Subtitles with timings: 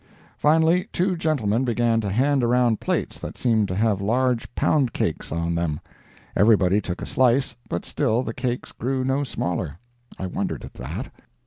[0.39, 5.31] Finally, two gentlemen began to hand around plates that seemed to have large pound cakes
[5.31, 5.79] on them.
[6.35, 9.77] Everybody took a slice, but still the cakes grew no smaller.
[10.17, 11.11] I wondered at that.